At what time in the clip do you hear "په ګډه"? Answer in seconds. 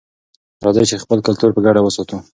1.53-1.81